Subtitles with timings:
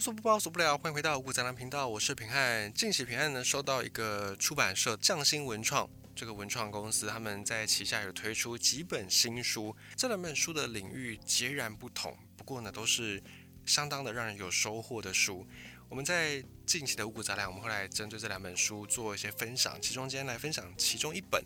[0.00, 2.72] 说不包说不了，欢迎回到五谷杂粮频道，我是平汉。
[2.72, 5.86] 近期平汉呢收到一个出版社匠心文创
[6.16, 13.22] 这个文创公司，他们在旗下有推出几本新书，这两本书的领域截然不同，不过呢都是
[13.66, 15.46] 相当的让人有收获的书。
[15.90, 21.44] 我们在近期的五谷杂粮，我们会来针对这两本书做一些分享，其中今天来分享其中一本。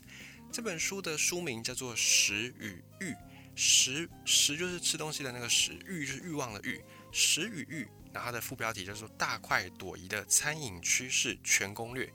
[0.49, 3.11] 这本书的书名叫做《食与欲》，
[3.53, 6.81] 食食就是吃东西的那个食，欲就是欲望的欲，
[7.11, 7.85] 食与欲。
[8.15, 12.05] 然后它的副标题叫做《大快朵颐的餐饮趋势全攻略》，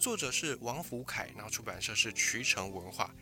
[0.00, 3.14] 作者是王福凯，然后出版社是渠成文化。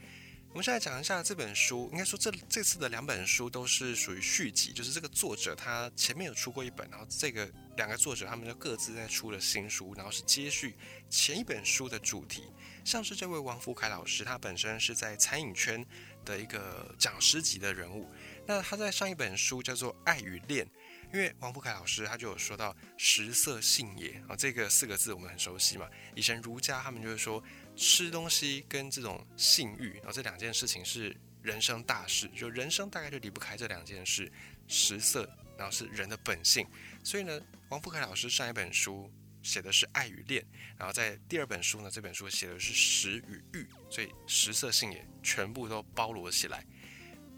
[0.50, 10.76] 我们现在讲一下这本书，应该说这这次的两本书都是属于续集，就是这个作者他前面有出过一本，然后这个两个作者他们就各自在出了新书，然后是接续
[11.10, 12.44] 前一本书的主题。
[12.84, 15.84] 像是这位王福凯老师，他本身是在餐饮圈
[16.24, 18.08] 的一个讲师级的人物，
[18.46, 20.64] 那他在上一本书叫做《爱与恋》。
[21.12, 25.88] 因为王福凯老师他就有说到“食色性也”啊，这个四个字我们很熟悉嘛。
[26.14, 27.42] 以前儒家他们就是说，
[27.74, 34.30] 吃东西跟这种性欲，然后这两件事情是人生大事，就人生大概就离不开这两件事，
[34.66, 36.66] 食色，然后是人的本性。
[37.02, 39.10] 所以呢，王福凯老师上一本书
[39.42, 40.44] 写的是爱与恋，
[40.76, 46.62] 然后在第二本书呢，这本书写的是食与欲，所以食色性也全部都包罗起来。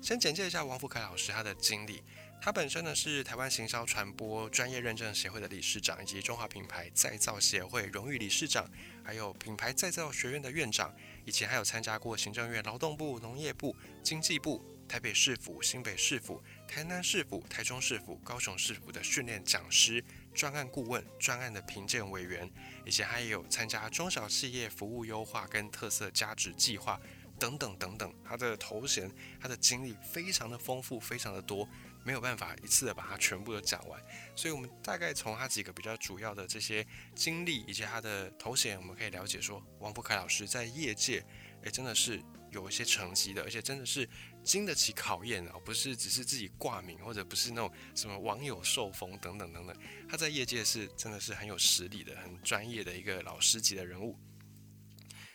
[0.03, 2.03] 先简介一下王福凯老师他的经历。
[2.43, 8.67] 他本身呢是台湾行销传播专业认证协会的理事长，以及中华品牌再造协会荣誉理事长，
[9.05, 10.95] 还有品牌再造学院的院长。
[11.27, 20.03] 以前还有参加过行政院劳动部、农业部、经济部、台北市府、新北市府、台南市府、台中市府、高雄市府的训练讲师、
[20.35, 22.51] 专案顾问、专案的评鉴委员。
[22.87, 26.99] 以前还有参加中小企业服务优化跟特色价值计划
[27.39, 28.13] 等等等等。
[28.25, 31.69] 他的头衔、他的经历非常的丰富，非常的多。
[32.03, 34.03] 没有办法一次的把它全部都讲完，
[34.35, 41.25] 所以我们大概从他几个比较主要的这些经历以及他的头衔，我们可以了解说，王伯凯老师在业界，
[41.63, 44.09] 诶，真的是有一些成绩的，而且真的是
[44.43, 49.77] 经得起考验啊，不是只是自己挂名或者不是那种什么网友受封等等等等，
[50.09, 54.19] 他在业界是真的是很有实力的、很专业的一个老师级的人物。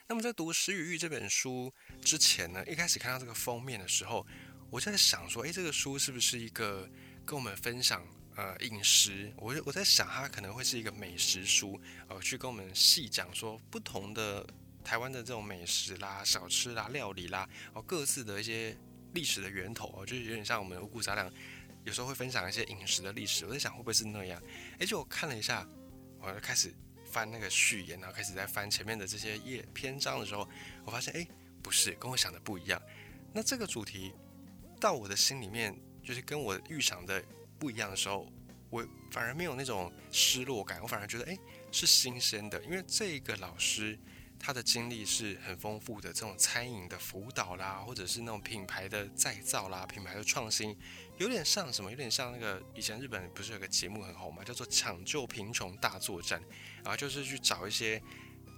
[0.07, 4.25] 那么在读《食与玉》这本书之前呢，一开始看到这个封面的时候。
[4.75, 6.85] 我就在想说，诶，这个书是不是一个
[7.25, 8.05] 跟我们分享
[8.35, 9.31] 呃饮食？
[9.37, 14.45] 我我在想，它可能会是一个美食书，呃，去跟我们细讲说不同的
[14.83, 18.77] 台湾的这种美食啦、小吃啦、料理啦，哦，各自的一些
[19.13, 21.31] 历史的源头哦，就是有点像我们五谷杂粮
[21.85, 23.45] 有时候会分享一些饮食的历史。
[23.45, 24.43] 我在想，会不会是那样？
[24.79, 25.65] 诶，就我看了一下，
[26.19, 26.75] 我就开始
[27.05, 30.45] 翻那个序言，然后开始在翻前面的这些页篇章的时候，
[30.83, 31.25] 我发现，诶，
[31.63, 32.81] 不是，跟我想的不一样。
[33.33, 34.11] 那这个主题。
[34.79, 37.23] 到我的心里面，就是跟我预想的
[37.57, 38.27] 不一样的时候，
[38.69, 41.37] 我反而没有那种失落感，我反而觉得，哎，
[41.71, 42.63] 是新鲜的。
[42.63, 43.97] 因为这个老师
[44.37, 50.77] 他的经历是很丰富的，这种餐饮的辅导啦，或者是那种品牌的再造啦，品牌的创新，
[51.17, 51.89] 有点像什么？
[51.89, 56.39] 有点像那个以前日本不是有个节目很红嘛，叫做《抢救贫穷大作战》，
[56.83, 58.01] 然后就是去找一些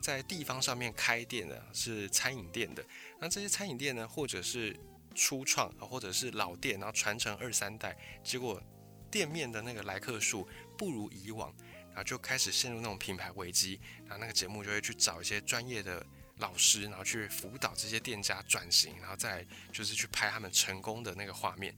[0.02, 2.84] 在地方上面开店的，是餐饮店的，
[3.20, 4.76] 那这些餐饮店呢，或者是
[5.18, 8.62] 初创啊，或者是老店，然后传承二三代，结果
[9.10, 10.48] 店面的那个来客数
[10.78, 11.52] 不如以往，
[11.90, 13.82] 然后就开始陷入那种品牌危机。
[14.04, 16.06] 然后那个节目就会去找一些专业的
[16.38, 21.76] 老师，然后去辅导这些店家转型，然后再就是去拍他们成功的那个画面。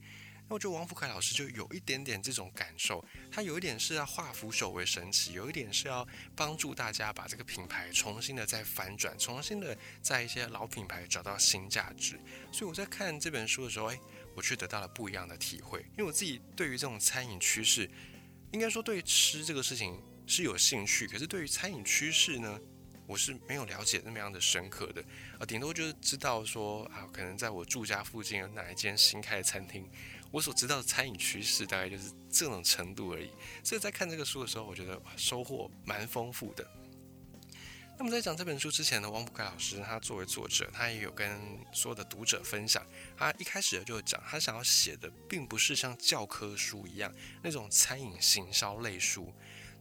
[0.50, 12.18] 那我觉得王福凯老师就有一点点这种感受，他有一点是要化腐朽为神奇，有一点是要帮助大家把这个品牌重新的再反转，重新的在一些老品牌找到新价值。
[12.50, 14.00] 所以我在看这本书的时候，诶，
[14.34, 15.82] 我却得到了不一样的体会。
[15.92, 17.88] 因为我自己对于这种餐饮趋势，
[18.50, 22.58] 应该说对吃这个事情是有兴趣，可是对于餐饮趋势呢，
[23.06, 25.00] 我是没有了解那么样的深刻的。
[25.38, 29.88] 啊，顶多就是知道说啊，可能在我住家附近有哪一间新开的餐厅。
[30.30, 33.30] 我所知道的餐饮趋势大概就是这种程度而已，
[33.64, 36.64] 所以在看这个书的时候，我觉得收获蛮丰富的。
[37.98, 41.38] 那么在讲这本书之前呢，王普凯老师他作为作者，他也有跟
[41.72, 42.82] 所有的读者分享，
[43.16, 47.12] 他一开始就讲，他想要写的并不是像教科书一样
[47.42, 49.30] 那种餐饮行销类书。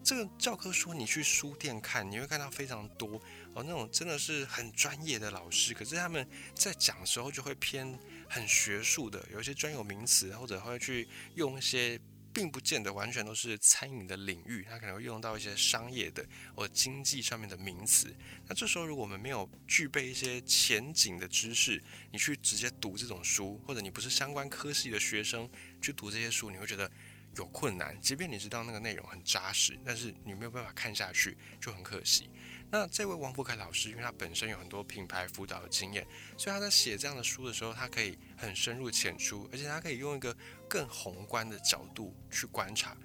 [0.04, 3.22] 这个教科书你去书店看，你会看到非常多
[3.54, 7.98] 哦，那种真的是很专业的老师，可是他们在讲的时候就会偏
[8.28, 12.00] 很学术的，有一些专有名词，或者会去用一些
[12.32, 16.26] 并不见得完全都是餐饮的领域，他可能会用到一些商业的
[16.56, 18.16] 或经济上面的名词。
[18.48, 21.82] 那这时候如果我们没有具备一些前景的知识，
[22.12, 25.50] 你去直接读这种书，或者你不是相关科系的学生
[25.82, 26.90] 去读这些书，你会觉得
[27.38, 32.30] 有困难，即便你知道那个内容很扎实，但是你没有办法看下去，就很可惜。
[32.72, 36.06] 那这位王福凯老师，因为他本身有很多品牌辅导的经验，
[36.38, 40.36] 所以他在写这样的书的时候，他可以很深入浅出，而且他可以用一个
[40.68, 42.98] 更宏观的角度去观察。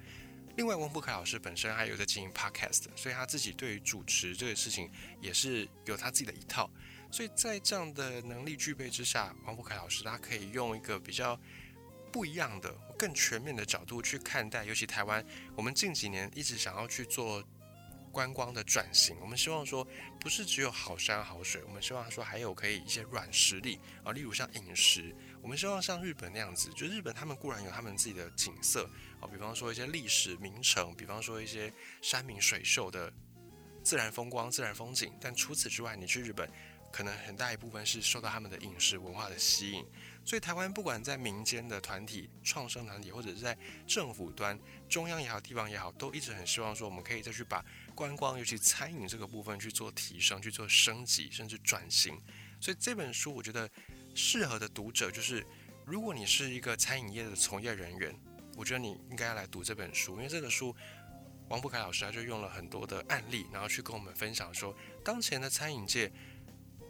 [0.57, 4.89] 另外，王福凯老师本身还有在经营 podcast，所以他自己对于主持这个事情
[5.21, 6.69] 也是有他自己的一套。
[7.11, 11.39] 所以在这样的能力具备之下，王福凯老师他可以用一个比较。
[12.11, 15.25] 不一样的、更全面的角度去看待，尤其台湾，
[15.55, 17.43] 我们近几年一直想要去做
[18.11, 19.17] 观光的转型。
[19.19, 19.85] 我们希望说，
[20.19, 25.13] 不是只有好山好水，我们希望说还有可以一些软实力啊，例如像饮食。
[25.41, 28.89] 我们希望像日本那样子，就日本他们固然有他们自己的景色
[29.19, 31.71] 啊，比方说一些历史名城，比方说一些
[32.01, 33.11] 山明水秀的
[33.83, 35.13] 自然风光、自然风景。
[35.19, 36.49] 但除此之外，你去日本，
[36.91, 39.85] 可能很大一部分是受到他们的饮食文化的吸引。
[40.25, 43.55] 所以台湾不管在民间的团体、创生团体，或者是在
[43.85, 47.63] 政府端、中央也好、地方也好，都一直很希望说，我们可以再去把
[47.93, 52.19] 观光，尤其餐饮这个部分去做提升、去做升级，甚至转型。
[52.59, 53.69] 所以这本书，我觉得
[54.15, 55.45] 适合的读者就是，
[55.85, 58.19] 如果你是一个餐饮业的从业人员，
[58.57, 60.75] 我觉得你应该要来读这本书，因为这个书，
[61.49, 66.11] 王不凯老师他就用了很多的案例，然后去跟我们分享说，当前的餐饮界。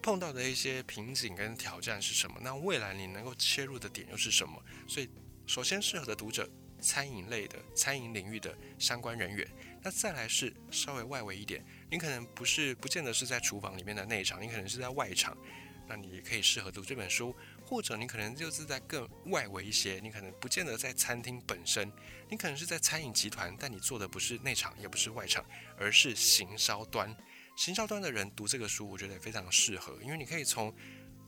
[0.06, 2.38] 碰到的一些瓶颈跟挑战是什么？
[2.40, 4.64] 那未来你能够切入的点又是什么？
[4.88, 5.10] 所以，
[5.48, 6.48] 首先适合的读者，
[6.80, 9.48] 餐饮类的、餐饮领域的相关人员。
[9.82, 15.36] 那再来是稍微外围一点，你可能不是，不见得是在厨房里面的内场，你可能是在外场，
[15.88, 17.36] 那你可以适合读这本书。
[17.66, 21.92] 或者你可能就是在更外围一些，你可能不见得在餐厅本身，
[22.30, 25.44] 你可能是在餐饮集团，但你做的不是内场，也不是外场，
[25.80, 27.12] 而是行销端。
[27.56, 30.76] 行销端的人读这个书，我觉得也非常适合，因为你可以从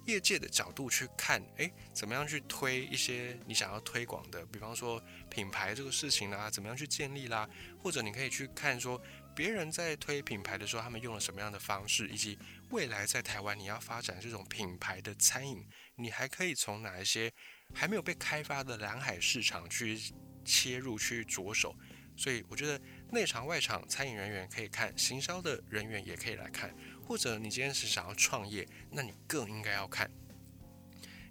[0.06, 7.50] 业界的角度去看，诶，怎么样去推一些你想要推广的，比方说品牌这个事情啦，怎么样去建立啦，
[7.82, 9.02] 或者你可以去看说
[9.36, 12.38] 别人在推品牌的时候，他们用了什么样的方式，以及
[12.72, 15.66] 未来在台湾你要发展这种品牌的餐饮，
[15.96, 17.32] 你还可以从哪一些
[17.74, 19.98] 还没有被开发的蓝海市场去
[20.44, 21.74] 切入去着手，
[22.18, 22.80] 所以我觉得。
[23.10, 26.76] 内场外场餐饮人员可以看，行销的人员也可以来看，
[27.08, 30.12] 或者你今天是想要创业，那你更应该要看，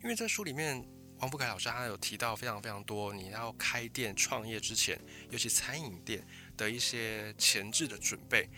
[0.03, 0.83] 因为在书里面，
[1.19, 4.99] 王不凯老师他有提到非常非常多，你要开店创业之前，
[5.31, 6.27] 尤其餐饮店
[6.57, 8.49] 的一些前置的准备，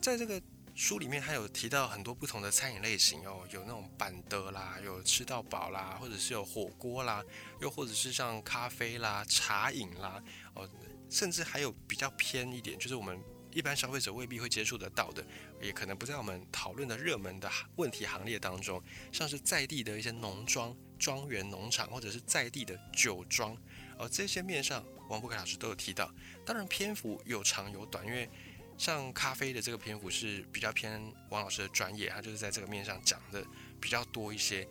[0.00, 0.40] 在这个
[0.74, 7.22] 书里面，他有提到很多不同的餐饮类型哦，有那种板的啦，有吃到饱啦，或者是有火锅啦，
[7.60, 10.22] 又或者是像咖啡啦、茶饮啦，
[10.54, 10.66] 哦。
[11.08, 13.18] 甚至还有比较偏一点，就是我们
[13.52, 15.24] 一般消费者未必会接触得到的，
[15.60, 23.56] 也可能不在我们讨论的热门的问题行列当中，像是在地的一些农庄、庄园、农场，或者是在地的酒庄，
[23.96, 26.12] 而这些面上，王博凯老师都有提到。
[26.44, 28.28] 当然篇幅有长有短，因为
[28.76, 33.46] 像咖啡的这个篇幅是比较偏王老师的专业，他就是在这个面上讲的
[33.80, 34.66] 比较多一些。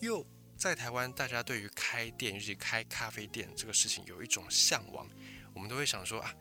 [0.00, 0.26] 又
[0.56, 5.08] 在台湾，大家对于开店，尤其开咖啡店这个事情，有一种向往。
[5.54, 6.34] 我们都会想说啊，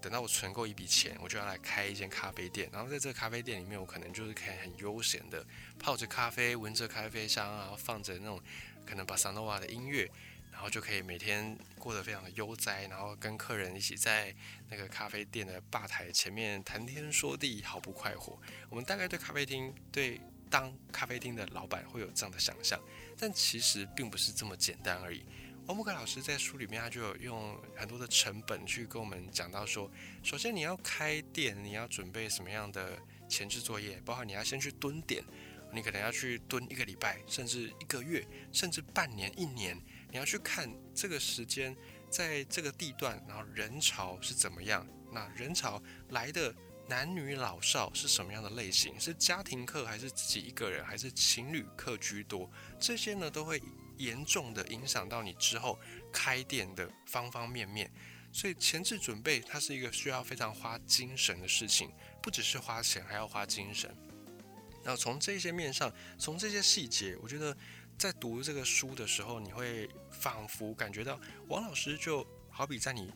[0.00, 2.68] 等到我存够一笔钱，我就要来开一间咖啡店。
[2.72, 5.44] 然后在这个咖啡店里面，我可能就是可以很悠闲的
[5.78, 8.40] 泡着咖啡，闻着咖啡香啊，放着那种
[8.84, 10.10] 可能巴萨诺瓦的音乐，
[10.50, 14.34] 然后就可以每天过得非常的悠哉，然后跟客人一起在
[14.70, 18.40] 那个咖啡店的吧台前面谈天说地，毫不快活。
[18.70, 22.80] 我们大概对咖啡厅、对当咖啡厅的老板会有这样的想象，
[23.18, 25.26] 但其实并不是这么简单而已。
[25.66, 29.90] 欧木克老师在书里面，他就有用很多的成本去跟我们讲到说，
[30.22, 32.96] 首先你要开店，你要准备什么样的
[33.28, 35.24] 前置作业，包括你要先去蹲点，
[35.72, 39.76] 你可能要去蹲一个礼拜，甚至一个月，甚至半年、一年，
[40.12, 41.76] 你要去看这个时间
[42.08, 46.54] 在这个地段，然后人潮是怎么样，那人潮来的
[46.88, 53.60] 男女老少是什么样的类型，是家庭客还是自己一个人，还是情侣客居多，这些呢都会。
[53.98, 55.78] 严重的影响到你之后
[56.12, 57.90] 开店的方方面面，
[58.32, 63.94] 所以前置准备它是一个需要非常花精神的事情，不只是花钱，还要花精神。
[64.84, 67.56] 那从这些面上，从这些细节，我觉得
[67.98, 73.12] 在读这个书的时候，你会仿佛感觉到王老师就好比在你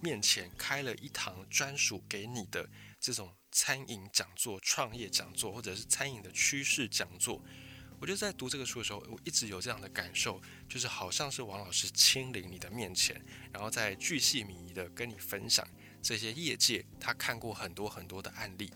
[0.00, 2.68] 面前开了一堂专属给你的
[3.00, 7.42] 这种餐饮讲座、创业讲座，或者是餐饮的趋势讲座。
[8.00, 15.66] 我就在读这个书的时候，我一直有这样的感受，就是好像是王老师亲临你的面前，然后在巨细靡遗的跟你分享
[16.00, 18.72] 这些业界他看过很多很多的案例。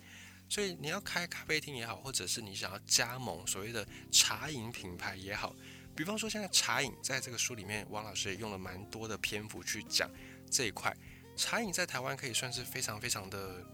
[0.51, 5.57] 所以你要开咖啡厅也好，或者是你想要加盟所谓的茶饮品牌也好，
[5.97, 10.09] 比方说现在茶饮在这个书里面，王老师也用了蛮多的篇幅去讲
[10.51, 10.95] 这一块，
[11.35, 13.67] 茶饮在台湾可以算是非常非常的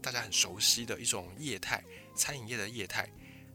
[0.00, 1.84] 大家很熟悉的一种业态，
[2.16, 3.06] 餐饮业的业态。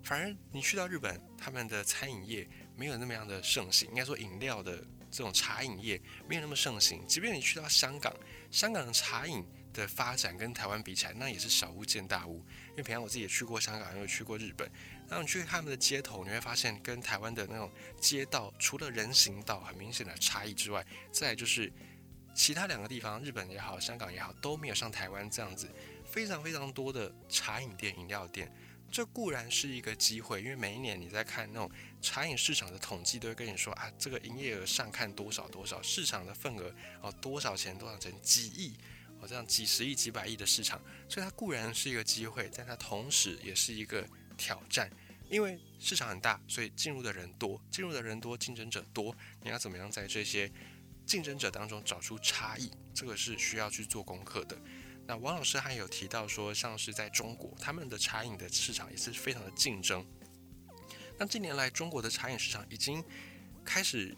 [0.03, 7.05] 反而你去到日本，他们的餐饮业没有那么样的盛行，应该说饮料的这种茶饮业没有那么盛行。
[7.07, 8.13] 即便你去到香港，
[8.49, 12.37] 香港的茶饮的发展跟台湾比起来，那也是小巫见大巫。
[12.69, 14.69] 因为平常我自己也去过香港，也有去过日本。
[15.07, 21.71] 然后你去他们的街头，你会发现跟台湾的那种街道，除了人行道很明显的差异之外，再就是
[22.33, 25.67] 其他两个地方，日本也好，香港也好，都没有像台湾这样子
[26.05, 28.51] 非常非常多的茶饮店、饮料店。
[28.91, 31.69] 这固然是一个机会，因为每一年你在看那种
[32.01, 38.75] 茶饮市场的统计，都会跟你说啊，这个营业额上看多少多少，市场的份额哦多少钱多少钱，几亿
[39.19, 44.89] 哦这样几十亿几百亿的市场，所以它固然是一个机会，但它同时也是一个挑战，
[45.29, 50.51] 因为市场很大，所以进入的人多，进入的人多，竞争者多，你要怎么样在这些
[51.05, 54.57] 竞争者当中找出差异，这个是需要去做功课的。
[55.09, 60.05] 那王老师还有提到说，像是在中国，他们的茶饮的市场也是非常的竞争。
[61.17, 63.03] 那近年来，中国的茶饮市场已经
[63.65, 64.15] 开始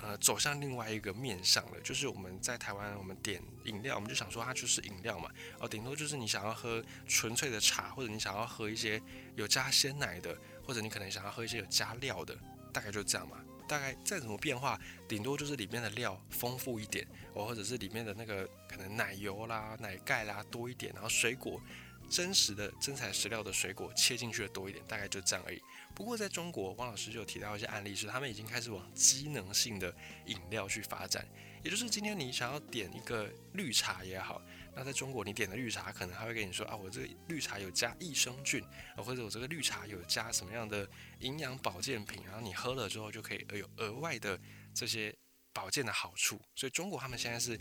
[0.00, 9.00] 呃走向另外一个面向了，就是我们在台湾，我们点饮料，我们就想说它就是饮料嘛，哦，顶多就是你想要喝纯粹的茶，或者你想要喝一些
[9.36, 12.36] 有加鲜奶的，或者你可能想要喝一些有加料的，
[12.72, 13.38] 大概就这样嘛。
[13.68, 21.60] 大概再怎么变化，顶多就是里面的料丰富一点，哦，或者是里面的那个可能奶油啦、奶盖啦多一点，然后水果
[22.08, 25.60] 真实的真材实料的水果切进去的多一点，大概就这样而已。
[25.94, 29.94] 不过在中国，汪老师就有提到一些案例，是他们已经开始往机能性的
[30.26, 31.26] 饮料去发展，
[31.62, 34.40] 也就是今天你想要点一个绿茶也好。
[34.78, 38.62] 那在中国，你点的绿茶，可能他会跟你说啊，我这个绿茶有加益生菌，
[38.96, 44.40] 或者我这个绿茶有加什么样的营养保健品，然后你喝了之后就可以有额外的
[44.72, 45.12] 这些
[45.52, 46.40] 保健的好处。
[46.54, 47.58] 所以中国他们现在是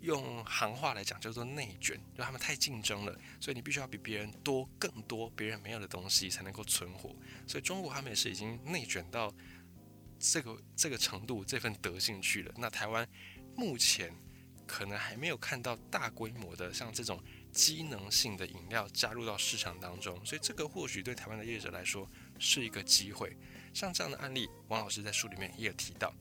[0.00, 7.14] 用行话来讲叫做内卷，就他们太竞争了，所以你必须要比别人多更多别人没有的东西才能够存活。
[7.46, 9.30] 所以中国他们也是已经内卷到
[10.18, 12.50] 这个这个程度，这份德性去了。
[12.56, 13.06] 那台湾
[13.54, 14.10] 目前。
[14.66, 23.36] 可能还没有看到大规模的像这种机能性的饮料加入到市场当中，所以这个或许对台湾的业者来说是一个机会。
[23.72, 26.14] 像这样的案例，王老师在书里面也有提到。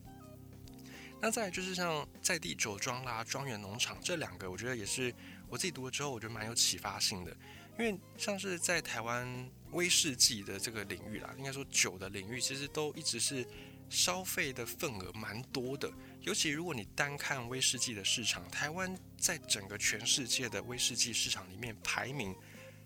[1.21, 5.13] 那再就是像在地酒庄啦、庄园农场这两个，我觉得也是
[5.47, 7.31] 我自己读了之后，我觉得蛮有启发性的。
[7.79, 13.45] 因为像是在台湾威士忌的这个领域啦，应该说酒的领域，其实都一直是
[13.93, 15.91] 消费的份额蛮多的。
[16.21, 22.35] 尤其如果你单看威士忌的市场，台湾在整个全世界的威士忌市场里面排名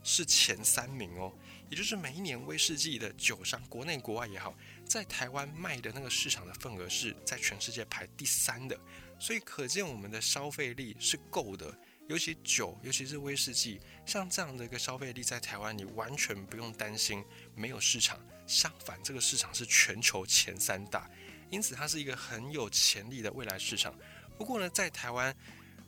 [0.04, 1.34] 是前三名哦。
[1.70, 4.54] 也就是每一年威士忌的酒商，国内国外也好，
[4.86, 8.78] 在台湾卖的那个市场的份额是在全世界排第三的。
[9.18, 11.74] 所以可见我们的消费力是够的。
[12.08, 17.24] 尤其酒，尤其是威士忌，像这样的一个消费力，在台湾你完全不用担心
[17.54, 18.18] 没有市场。
[18.48, 21.08] 相反，这个市场是全球前三大。
[21.50, 23.94] 因此，它是一个很有潜力的未来市场。
[24.38, 25.36] 不过呢，在台湾，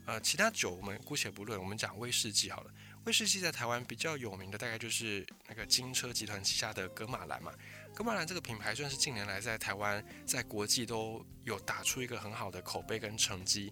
[0.06, 2.72] 呃，其他酒我们姑且不论，我们讲威士忌好了。
[3.06, 7.52] 威士忌在台湾比较有名的，大概就是那个金车集团旗下的格马兰嘛。
[7.94, 13.72] 格马兰这个品牌算是近年来在台湾、在国际都有打出一个很好的口碑跟成绩。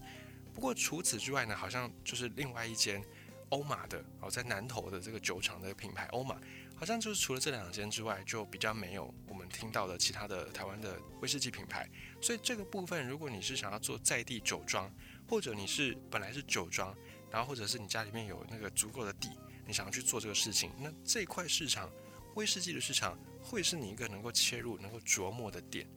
[0.53, 3.03] 不过除此之外呢，好像就是另外一间
[3.49, 6.37] 欧马的哦，在南投的这个酒厂的品牌欧马。
[6.79, 11.89] 好像就是除了这两间之外，就比较没有我们听到的其他的台湾的威士忌品牌。
[12.21, 14.91] 所以这个部分，如果你是想要做在地酒庄，
[15.27, 16.95] 或者你是本来是酒庄，
[17.31, 19.31] 然后或者是你家里面有那个足够的地，
[19.65, 21.91] 你想要去做这个事情，那这块市场
[22.35, 25.87] 威士忌的市场会是你一个能够切入、能够琢磨的点。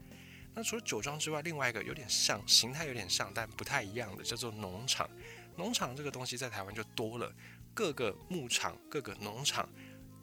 [0.54, 5.08] 那除了酒庄之外，另外一个有点像形态有点像但不太一样的叫做农场。
[5.56, 7.30] 农场这个东西在台湾就多了，
[7.74, 9.68] 各个牧场、各个农场。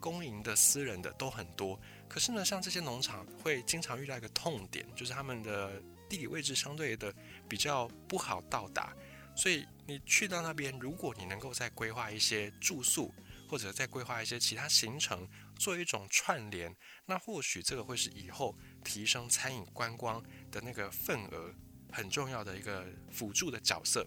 [0.00, 1.78] 公营的、私人的都很多，
[2.08, 7.12] 可是呢，像这些农场会经常遇到一个痛点，就是他们的地理位置相对的
[7.48, 8.94] 比较不好到达。
[9.36, 13.12] 所以你去到那边，如果你能够再规划一些住宿，
[13.48, 16.74] 或者再规划一些其他行程，做一种串联，
[17.06, 21.54] 那或许这个会是以后提升餐饮观光的那个份额
[21.92, 24.06] 很重要的一个辅助的角色。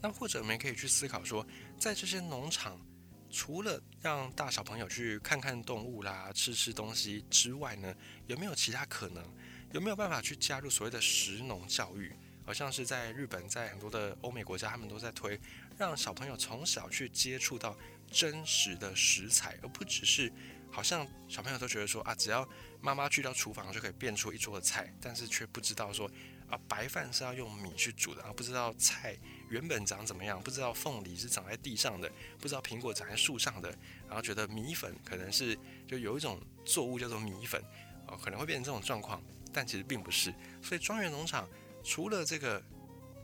[0.00, 1.46] 那或者我们可以去思考说，
[1.78, 2.80] 在这些农场。
[3.30, 7.94] 除了让大小朋友去看看动物啦、吃吃东西之外呢，
[8.26, 9.24] 有没有其他可能？
[9.72, 12.12] 有没有办法去加入所谓的食农教育？
[12.44, 15.40] 好像是在日本，在很多的欧美国家，他们都在推，
[15.78, 17.76] 让小朋友从小去接触到
[18.10, 20.32] 真实的食材，而不只是
[20.72, 22.48] 好像小朋友都觉得说啊，只要
[22.80, 26.10] 妈妈去到厨房就可以变出一桌的菜，但是却不知道说
[26.48, 29.16] 啊，白饭是要用米去煮的，而不知道菜
[29.50, 33.68] 原本长怎么样，不知道凤梨是长在地上的，不知道苹果长在树上的，
[34.06, 37.62] 然后觉得米粉可能是就有一种作物叫做米粉，
[38.06, 39.20] 哦，可能会变成这种状况，
[39.52, 40.32] 但其实并不是。
[40.62, 41.48] 所以庄园农场
[41.82, 42.62] 除了这个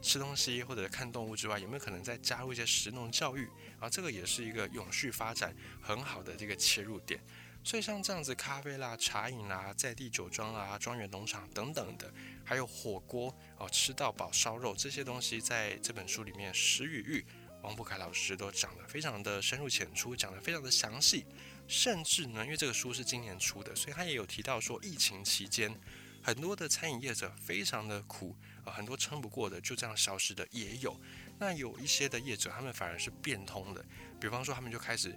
[0.02, 3.48] 吃东西或者看动物之外，有没有可能再加入一些食农教育？
[3.78, 7.20] 啊，这个也是一个永续发展很好的这个切入点。
[7.66, 12.08] 所以像这样子咖啡啦、茶饮啦、在地酒庄啦、庄园农场等等的，
[12.44, 17.26] 还有火锅哦，吃到饱烧肉这些东西，在这本书里面，石与玉
[17.64, 21.26] 王富凯老师都讲得非常的深入浅出，讲得非常的详细。
[21.66, 25.76] 甚至呢，因为这个书是今年出的，所以他也有提到说，疫情期间
[26.22, 30.96] 很多的餐饮业者非常的苦啊，很多撑不过的就这样消失的也有。
[31.36, 33.84] 那有一些的业者，他们反而是变通的，
[34.20, 35.12] 比方说他们就开始。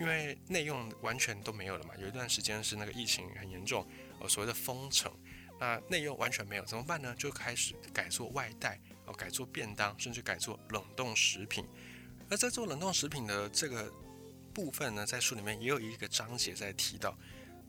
[0.00, 3.86] 因为内用完全都没有了嘛，有一段时间是那个疫情很严重，
[4.18, 5.12] 呃，所谓的封城，
[5.60, 7.14] 那内用完全没有，怎么办呢？
[7.18, 11.66] 就开始改做外带，哦，改做便当，甚至改做冷冻食品。
[12.30, 13.92] 而在做冷冻食品的这个
[14.54, 17.14] 部分呢，在书里面也有一个章节在提到，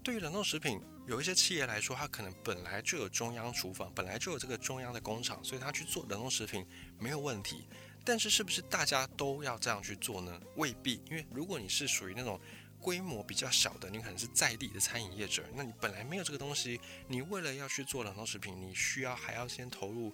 [0.01, 6.65] 对于冷冻食品，有一些企业来说，它可能本来就有中央厨房，本来就有这个中央的工厂，所以它去做冷冻食品
[6.97, 7.67] 没有问题。
[8.03, 10.41] 但是是不是大家都要这样去做呢？
[10.55, 12.39] 未必，因为如果你是属于那种
[12.79, 20.13] 规模比较小的，你可能是在地的餐饮业者，那你本来没有这个东西，你为了要去做冷冻食品，你需要还要先投入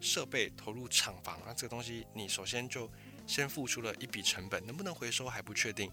[0.00, 2.90] 设备、投入厂房啊，这个东西你首先就
[3.26, 5.90] 先付出了一笔成本，能不能回收还不确定，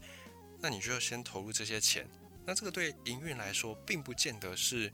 [0.59, 2.07] 那你就要先投入这些钱，
[2.45, 4.91] 那这个对营运来说并不见得是。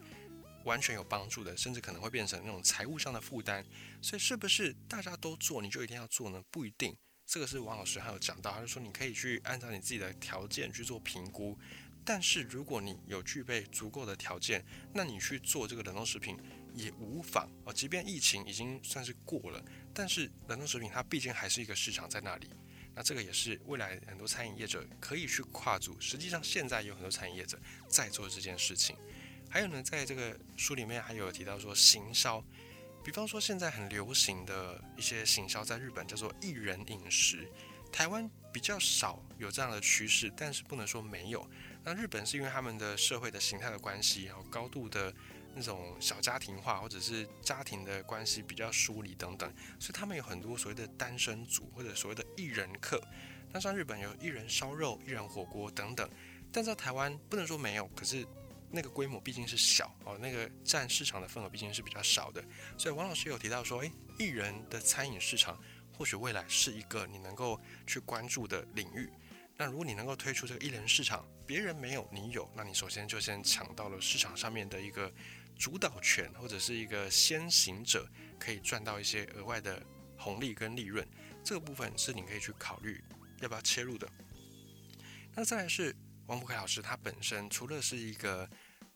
[0.63, 3.65] 完全有帮助的，甚至可能会变成那种财务上的负担。
[4.01, 6.41] 所以，是不是大家都做，你就一定要做呢？
[6.49, 6.95] 不一定。
[7.25, 11.57] 这个是王老师还有讲到，他就说你可以去按照你自己的条件去做评估。
[12.03, 16.35] 但是，如果你有具备足够的条件，那你去做这个冷冻食品
[16.73, 17.71] 也无妨哦。
[17.71, 19.63] 即便疫情已经算是过了，
[19.93, 22.49] 但是冷冻食品它毕竟还是一个市场在那里。
[22.93, 25.95] 那这个也是未来很多餐饮业者可以去跨足。
[26.01, 28.97] 实际上，现在有很多餐饮业者在做这件事情。
[29.51, 32.41] 还有呢，在这个书里面还有提到说行销，
[33.03, 37.45] 比方说现在很流行的一些行销，在日本叫做一人饮食，
[37.91, 41.45] 台湾比较少有这样的趋势，但是不能说没有。
[41.83, 45.13] 那日本是因为他们的社会的形态的关系，然后高度的
[45.53, 53.03] 那种小家庭化，或者是家庭的关系比较疏离等等，所以他们有很多所谓的单身族或者所谓的艺人客。
[53.51, 56.09] 那像日本有一人烧肉、一人火锅等等，
[56.53, 58.25] 但在台湾不能说没有，可是。
[58.73, 62.41] 那个规模毕竟是小哦，那个占市场的份额毕竟是比较少的，
[62.77, 69.09] 所以王老师有提到说，诶，艺人的餐饮市场或许未来是一个你能够去关注的领域。
[69.57, 75.11] 那如果你能够推出这个艺人市场，别人没有你有，那你首先就先抢到了市场上面的一个
[75.59, 79.85] 主导权，或者是一个先行者，可以赚到一些额外的
[80.17, 81.05] 红利跟利润。
[81.43, 83.03] 这个部分是你可以去考虑
[83.41, 84.09] 要不要切入的。
[85.35, 85.93] 那再来是。
[86.27, 88.49] 王福凯老师他本身除了是一个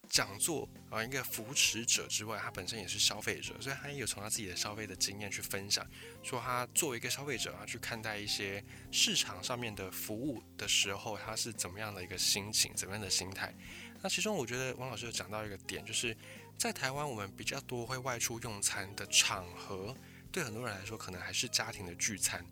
[0.10, 5.86] 讲座啊一个扶持者之外，他本身也是消费者，所以他也有从他自己的消费的经验去分享，
[6.24, 13.54] 说他作为一个消费者啊去看待一些市场上面的服务的时候，他是怎么样的一个心情，怎么样的心态。
[14.02, 16.16] 那其中我觉得王老师有讲到一个点，就是
[16.58, 19.96] 在台湾我们比较多会外出用餐的场合，
[20.32, 22.46] 对很多人来说可能还是家庭的聚餐。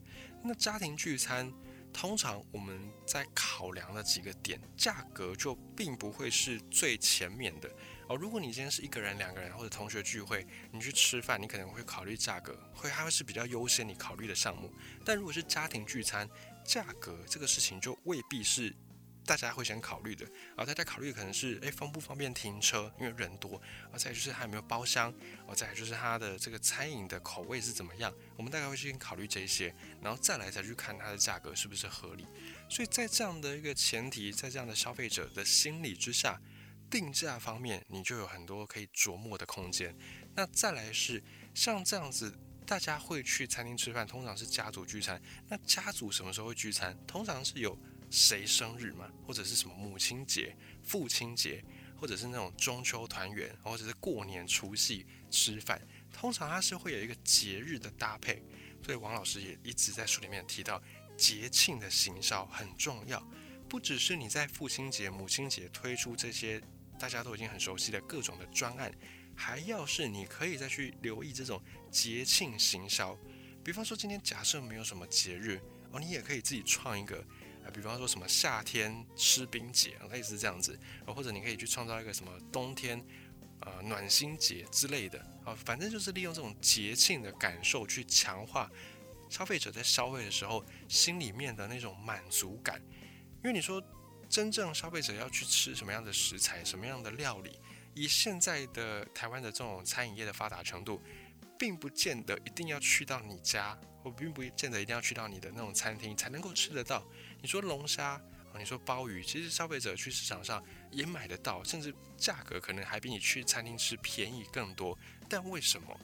[0.44, 1.52] 那家庭聚餐。
[1.94, 7.70] 通常我们在考量的几个点，价格就并不会是最前面的
[8.10, 8.16] 哦。
[8.18, 14.74] 如果你今天是一个人、两个人或者同学聚会，你去吃饭，你可能会考虑价格，会还会是比较优先你考虑的项目。
[15.06, 16.28] 但如果是家庭聚餐，
[16.66, 18.76] 价格这个事情就未必是。
[19.26, 23.56] 大家会先考虑的，啊，大家考虑可能是，诶方不方便停车，因为人多，
[23.92, 25.10] 啊，再就是还有没有包厢，
[25.48, 32.26] 啊，再就是它的这个餐饮的口味是怎么样，我们大概会先考虑这些，然后再来再去看它的价格是不是合理。
[32.70, 36.42] 所以在这样的一个前提，在这样的消费者的心理之下，
[36.90, 39.96] 定价方面你就有很多可以琢磨的空间。
[40.36, 45.22] 那再来是像这样子，大家会去餐厅吃饭，通常是家族聚餐。
[45.48, 46.98] 那家族什么时候会聚餐？
[47.08, 47.78] 通常是有。
[48.10, 51.64] 谁生日嘛，或者是什么母亲节、父亲节，
[51.96, 58.44] 或者是那种中秋团圆，或者是过年除夕吃饭，通常它是会有一个节日的搭配。
[58.84, 60.82] 所以王老师也一直在书里面提到，
[61.18, 63.26] 节庆的行销很重要，
[63.70, 66.62] 不只是你在父亲节、母亲节推出这些
[67.00, 68.94] 大家都已经很熟悉的各种的专案，
[69.36, 73.18] 还要是你可以再去留意这种节庆行销。
[73.64, 75.62] 比方说今天假设没有什么节日
[75.92, 77.26] 哦，你也可以自己创一个。
[77.66, 83.04] 啊，比方说什么夏天吃冰节，类似这样子，或者你可以去创造一个什么冬天，
[83.62, 88.70] 呃，暖心节之类的，啊，反正就是利用这种节庆的感受去强化
[89.30, 92.82] 消费者在消费的时候心里面的那种满足感。
[93.44, 93.82] 因为你说
[94.30, 97.60] 真正消费者要去吃什么样的食材、什么样的料理，
[97.94, 101.02] 以现在的台湾的这种餐饮业的发达程度，
[101.58, 107.06] 并不见得一定要去到你家，或并不见得一定要去到你的那种餐厅才能够吃得到。
[107.44, 108.20] 你说龙虾。
[108.56, 114.96] 你说鲍鱼，其实消费者去市场上也买得到，甚至价格可能还比你去餐厅吃便宜更多。
[115.28, 116.00] 但为什么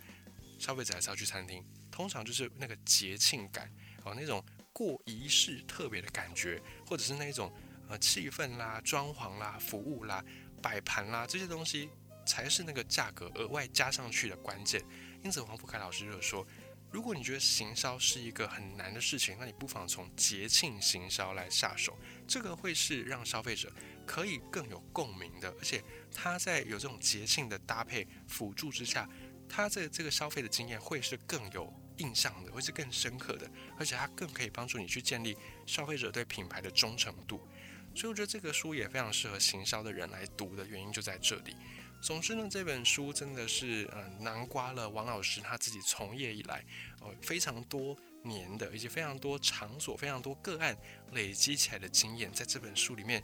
[0.58, 1.64] 消费者还是要去餐厅？
[1.92, 3.72] 通常就是那个节庆感
[4.04, 7.54] 哦，那种过仪式特别的感觉，或者是那种
[7.88, 10.26] 呃气氛啦、装潢啦、服务啦、
[10.60, 11.88] 摆盘啦这些东西，
[12.26, 14.84] 才是那个价格额外加上去的关键。
[15.24, 16.44] 因此，黄福凯老师就说。
[16.92, 21.98] 如果你觉得行销是一个很难的事情，那你不妨从节庆行销来下手，
[22.28, 23.72] 这个会是让消费者
[24.08, 29.08] 可以更有共鸣的，而且他在有这种节庆的搭配辅助之下，
[29.48, 37.48] 他在这个消费的经验会是更有印象的，会是更深刻的，而且它更可以帮助你去建立消费者对品牌的忠诚度。
[37.96, 41.56] 所以我觉得这个书也非常适合行销的人来读的原因就在这里。
[42.02, 46.64] 总之呢，这本书真的是呃囊括了王老师他自己从业以来，
[47.02, 50.76] 呃非常多年的以及非常多场所、非常多个案
[51.12, 53.24] 累积起来的经验，在这本书里面，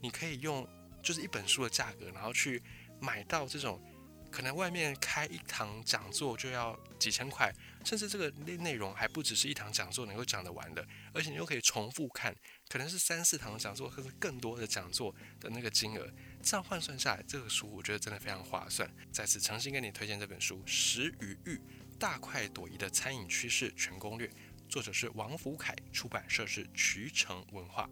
[0.00, 0.66] 你可以用
[1.02, 2.62] 就是一本书的价格，然后去
[3.00, 3.82] 买到这种
[4.30, 7.52] 可能外面开一堂讲座就要几千块，
[7.84, 12.34] 甚至这个内内容还不只是一堂讲座能够讲得完的，而且你又可以重复看，
[12.68, 16.08] 可能是三四堂讲座或者更多的讲座的那个金额。
[16.42, 18.90] 这样换算下来，这个书我觉得真的非常划算。
[19.12, 21.60] 再次诚心跟你推荐这本书《食与欲：
[21.98, 24.26] 大快朵颐的餐饮趋势全攻略》，
[24.68, 27.88] 作者是王福凯，出版社是渠成文化。